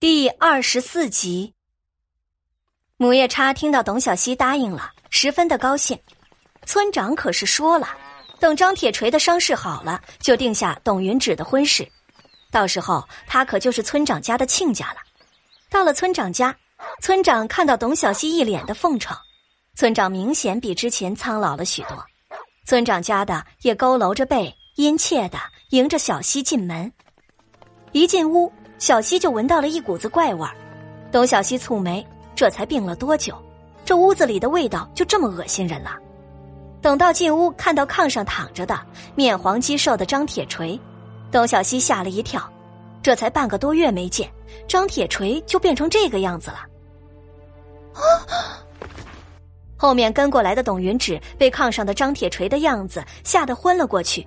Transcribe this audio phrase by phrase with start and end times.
[0.00, 1.52] 第二十四集，
[2.96, 6.00] 母夜叉听到董小希答应了，十分的高兴。
[6.64, 7.86] 村长可是说了，
[8.38, 11.86] 等张铁锤的伤势好了，就定下董云芷的婚事，
[12.50, 14.96] 到时候他可就是村长家的亲家了。
[15.68, 16.56] 到了村长家，
[17.02, 19.14] 村长看到董小希一脸的奉承，
[19.76, 22.02] 村长明显比之前苍老了许多。
[22.64, 25.38] 村长家的也佝偻着背，殷切的
[25.72, 26.90] 迎着小希进门。
[27.92, 28.50] 一进屋。
[28.80, 30.52] 小西就闻到了一股子怪味儿，
[31.12, 33.36] 董小西蹙眉，这才病了多久？
[33.84, 35.98] 这屋子里的味道就这么恶心人了。
[36.80, 38.80] 等到进屋看到炕上躺着的
[39.14, 40.80] 面黄肌瘦的张铁锤，
[41.30, 42.42] 董小西吓了一跳。
[43.02, 44.30] 这才半个多月没见，
[44.66, 46.66] 张铁锤就变成这个样子了。
[49.76, 54.26] 后面跟过来的董云芷被炕上的张铁锤的样子吓得昏了过去，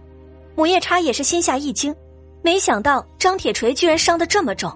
[0.56, 1.96] 母夜叉也是心下一惊。
[2.44, 4.70] 没想到张铁锤居然伤得这么重，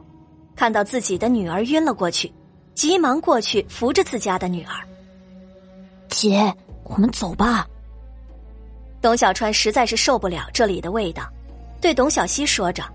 [0.55, 2.33] 看到自己的女儿晕了过去，
[2.73, 4.73] 急忙过去扶着自家的女儿。
[6.07, 6.51] 姐，
[6.85, 7.67] 我们走吧。
[9.01, 11.29] 董小川实在是受不了这里的味道，
[11.81, 12.85] 对董小希说着。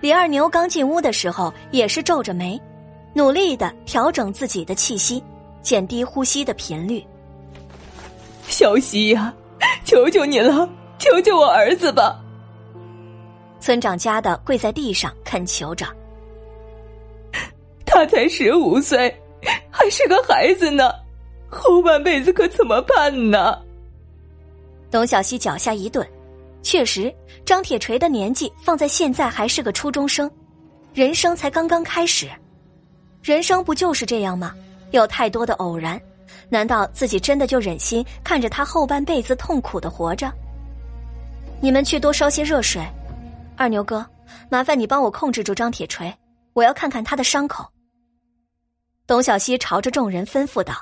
[0.00, 2.58] 李二牛刚进屋的时候也是皱着眉，
[3.12, 5.22] 努力的调整自己的气息，
[5.60, 7.04] 减低呼吸的频率。
[8.48, 9.32] 小希呀，
[9.84, 10.66] 求求你了，
[10.98, 12.18] 救救我儿子吧！
[13.62, 15.86] 村长家的跪在地上恳求着
[17.86, 19.16] ：“他才十五岁，
[19.70, 20.92] 还是个孩子呢，
[21.48, 23.56] 后半辈子可怎么办呢？”
[24.90, 26.04] 董小希脚下一顿，
[26.60, 30.28] 确实，张铁锤的年纪放在现在还是个初中生，
[30.92, 32.28] 人生才刚刚开始，
[33.22, 34.52] 人生不就是这样吗？
[34.90, 35.98] 有太多的偶然，
[36.48, 40.30] 难道自己真的就忍心看着他后半辈子痛苦的活着？
[41.60, 42.82] 你们去多烧些热水。
[43.62, 44.04] 二牛哥，
[44.50, 46.12] 麻烦你帮我控制住张铁锤，
[46.52, 47.64] 我要看看他的伤口。
[49.06, 50.74] 董小希朝着众人吩咐道。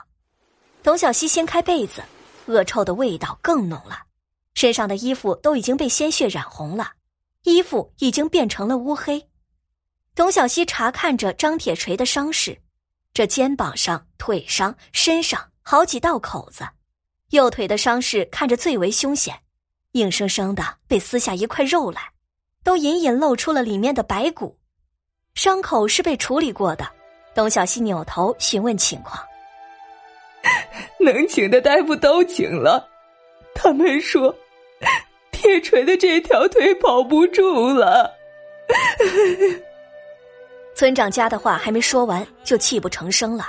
[0.82, 2.02] 董小希掀开被子，
[2.46, 3.98] 恶臭的味道更浓了，
[4.54, 6.92] 身上的衣服都已经被鲜血染红了，
[7.42, 9.28] 衣服已经变成了乌黑。
[10.14, 12.58] 董小希查看着张铁锤的伤势，
[13.12, 16.66] 这肩膀上、腿上、身上好几道口子，
[17.28, 19.38] 右腿的伤势看着最为凶险，
[19.92, 22.10] 硬生生的被撕下一块肉来。
[22.62, 24.56] 都隐隐露出了里面的白骨，
[25.34, 26.86] 伤口是被处理过的。
[27.34, 29.22] 董小希扭头询问情况，
[30.98, 32.88] 能请的大夫都请了，
[33.54, 34.34] 他们说
[35.30, 38.12] 铁锤的这条腿保不住了。
[40.74, 43.48] 村长家的话还没说完，就泣不成声了。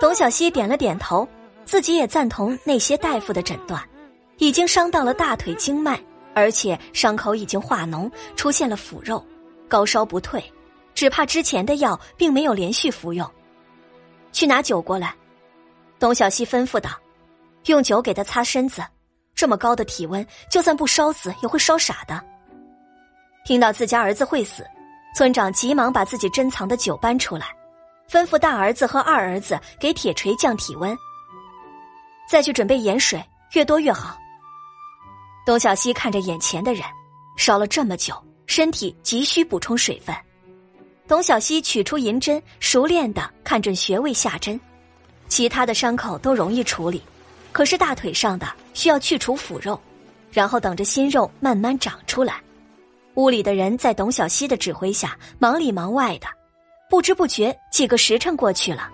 [0.00, 1.26] 董小希点了点头，
[1.64, 3.82] 自己也赞同那些大夫的诊断，
[4.36, 5.98] 已经伤到了大腿经脉。
[6.38, 9.24] 而且伤口已经化脓，出现了腐肉，
[9.66, 10.40] 高烧不退，
[10.94, 13.28] 只怕之前的药并没有连续服用。
[14.30, 15.12] 去拿酒过来，
[15.98, 16.90] 董小希吩咐道
[17.66, 18.84] ：“用酒给他擦身子，
[19.34, 22.22] 这么高的体温，就算不烧死也会烧傻的。”
[23.44, 24.64] 听到自家儿子会死，
[25.16, 27.46] 村长急忙把自己珍藏的酒搬出来，
[28.08, 30.96] 吩咐大儿子和二儿子给铁锤降体温，
[32.30, 33.20] 再去准备盐水，
[33.54, 34.16] 越多越好。
[35.48, 36.82] 董小希看着眼前的人，
[37.38, 38.14] 烧了这么久，
[38.44, 40.14] 身体急需补充水分。
[41.06, 44.60] 董小希取出银针，熟练的看准穴位下针。
[45.26, 47.02] 其他的伤口都容易处理，
[47.50, 49.80] 可是大腿上的需要去除腐肉，
[50.30, 52.42] 然后等着新肉慢慢长出来。
[53.14, 56.26] 屋里的人在董小希的指挥下忙里忙外的，
[56.90, 58.90] 不知不觉几个时辰过去了。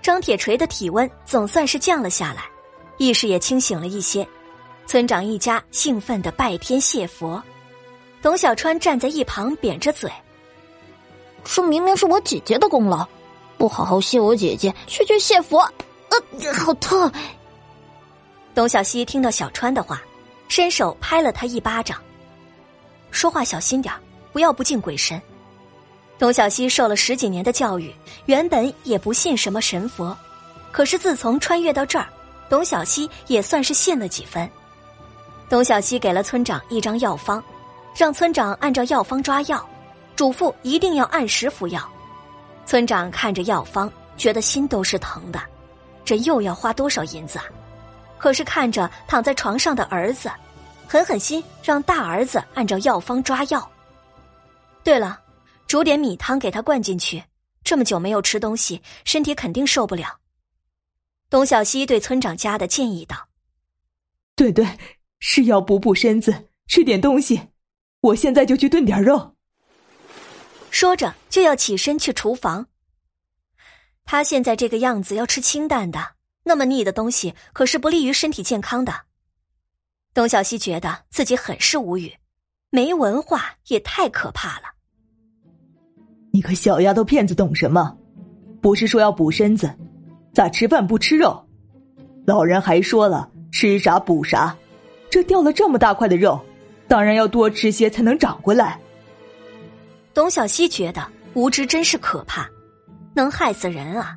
[0.00, 2.44] 张铁锤的体温总算是降了下来，
[2.98, 4.24] 意识也清醒了一些。
[4.92, 7.42] 村长一家兴奋的拜天谢佛，
[8.20, 10.12] 董小川站在一旁扁着嘴
[11.42, 13.08] ：“这明明是我姐姐的功劳，
[13.56, 15.60] 不好好谢我姐姐，却去谢佛，
[16.10, 17.10] 呃，好痛！”
[18.54, 20.02] 董小希听到小川的话，
[20.48, 21.98] 伸手拍了他一巴掌
[23.10, 23.94] ：“说话小心点
[24.30, 25.18] 不要不敬鬼神。”
[26.20, 27.90] 董小希受了十几年的教育，
[28.26, 30.14] 原本也不信什么神佛，
[30.70, 32.06] 可是自从穿越到这儿，
[32.50, 34.46] 董小希也算是信了几分。
[35.52, 37.44] 董小西给了村长一张药方，
[37.94, 39.68] 让村长按照药方抓药，
[40.16, 41.86] 嘱咐一定要按时服药。
[42.64, 45.38] 村长看着药方，觉得心都是疼的，
[46.06, 47.44] 这又要花多少银子啊？
[48.16, 50.30] 可是看着躺在床上的儿子，
[50.88, 53.70] 狠狠心让大儿子按照药方抓药。
[54.82, 55.20] 对了，
[55.66, 57.22] 煮点米汤给他灌进去，
[57.62, 60.16] 这么久没有吃东西，身体肯定受不了。
[61.28, 63.28] 董小西对村长家的建议道
[64.34, 64.66] ：“对对。”
[65.24, 67.40] 是要补补身子，吃点东西。
[68.00, 69.36] 我现在就去炖点肉。
[70.68, 72.66] 说着就要起身去厨房。
[74.04, 76.00] 他现在这个样子要吃清淡的，
[76.42, 78.92] 那么腻的东西可是不利于身体健康的。
[80.12, 82.12] 董小希觉得自己很是无语，
[82.70, 84.64] 没文化也太可怕了。
[86.32, 87.96] 你个小丫头片子懂什么？
[88.60, 89.72] 不是说要补身子，
[90.34, 91.48] 咋吃饭不吃肉？
[92.26, 94.56] 老人还说了，吃啥补啥。
[95.12, 96.40] 这掉了这么大块的肉，
[96.88, 98.80] 当然要多吃些才能长回来。
[100.14, 102.48] 董小希觉得无知真是可怕，
[103.14, 104.16] 能害死人啊！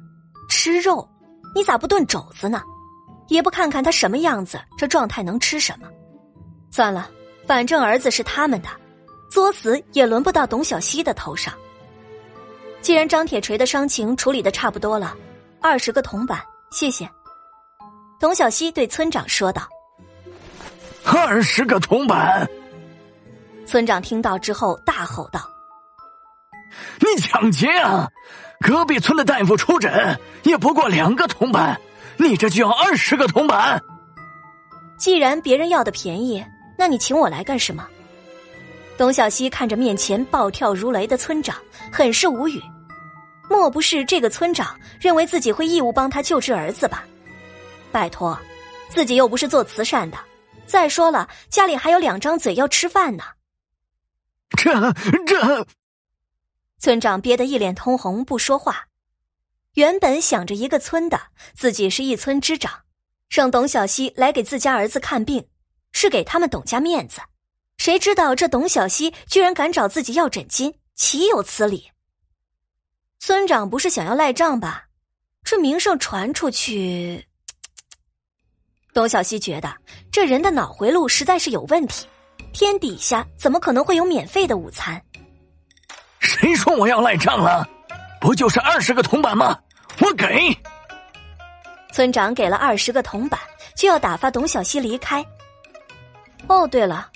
[0.49, 1.05] 吃肉，
[1.53, 2.63] 你咋不炖肘子呢？
[3.27, 5.89] 也不看看他什么样子，这状态能吃什么？
[6.71, 7.09] 算了，
[7.45, 8.69] 反正儿子是他们的，
[9.29, 11.53] 作死也轮不到董小希的头上。
[12.79, 15.13] 既然张铁锤的伤情处理的差不多了，
[15.59, 17.05] 二十个铜板，谢谢。
[18.17, 19.67] 董小希对村长说道。
[21.05, 22.47] 二十个铜板！
[23.65, 25.41] 村长听到之后大吼道
[26.99, 28.09] ：“你抢劫啊！
[28.59, 31.79] 隔壁村的大夫出诊也不过两个铜板，
[32.17, 33.81] 你这就要二十个铜板！
[34.97, 36.43] 既然别人要的便宜，
[36.77, 37.87] 那你请我来干什么？”
[38.97, 41.55] 董小希看着面前暴跳如雷的村长，
[41.91, 42.61] 很是无语。
[43.49, 47.03] 莫不是这个村长认为自己会义务帮他救治儿子吧？
[47.91, 48.37] 拜托，
[48.89, 50.17] 自己又不是做慈善的。
[50.67, 53.23] 再说了，家里还有两张嘴要吃饭呢。
[54.57, 54.93] 这
[55.25, 55.67] 这，
[56.79, 58.87] 村长憋得一脸通红，不说话。
[59.73, 61.19] 原本想着一个村的，
[61.55, 62.83] 自己是一村之长，
[63.29, 65.47] 让董小西来给自家儿子看病，
[65.91, 67.21] 是给他们董家面子。
[67.77, 71.91] 谁知道这董小西居然敢找自己要诊金，岂有此理！
[73.19, 74.85] 村长不是想要赖账吧？
[75.43, 77.27] 这名声传出去……
[78.95, 79.69] 董小希觉得
[80.09, 82.07] 这人的脑回路实在是有问题，
[82.53, 85.03] 天底下怎么可能会有免费的午餐？
[86.19, 87.67] 谁说我要赖账了？
[88.21, 89.59] 不就是二十个铜板吗？
[89.99, 90.25] 我给。
[91.91, 93.37] 村长给了二十个铜板，
[93.75, 95.21] 就要打发董小希离开。
[96.47, 97.09] 哦，对了，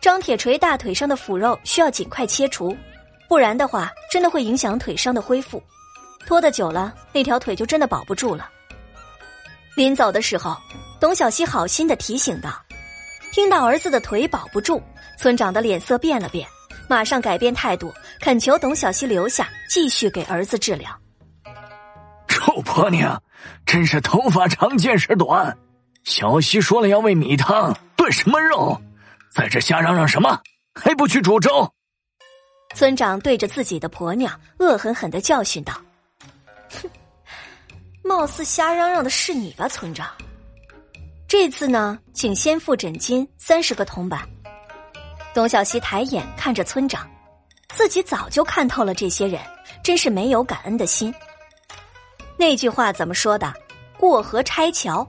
[0.00, 2.76] 张铁锤大腿上的腐肉需要尽快切除，
[3.28, 5.60] 不然的话真的会影响腿伤的恢复，
[6.24, 8.48] 拖得久了那条腿就真的保不住了。
[9.76, 10.56] 临走的时候。
[10.98, 12.50] 董小希好心的提醒道
[13.30, 14.82] ：“听到儿子的腿保不住，
[15.18, 16.48] 村长的脸色变了变，
[16.88, 20.90] 马上改变态度，恳求董小希留下，继续给儿子治疗。”
[22.26, 23.22] 臭婆娘，
[23.66, 25.54] 真是头发长见识短！
[26.04, 28.80] 小希说了要喂米汤炖什么肉，
[29.30, 30.40] 在这瞎嚷嚷什么？
[30.74, 31.70] 还不去煮粥！
[32.74, 35.74] 村长对着自己的婆娘恶狠狠的教训道
[36.72, 36.88] ：“哼，
[38.06, 40.08] 貌似瞎嚷嚷的是你吧，村长？”
[41.28, 44.20] 这次呢，请先付诊金三十个铜板。
[45.34, 47.06] 董小希抬眼看着村长，
[47.74, 49.40] 自己早就看透了这些人，
[49.82, 51.12] 真是没有感恩的心。
[52.38, 53.52] 那句话怎么说的？
[53.98, 55.06] 过河拆桥，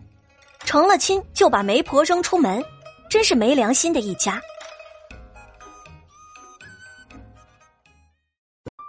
[0.66, 2.64] 成了亲就把媒婆扔出门，
[3.10, 4.42] 真是没良心的一家。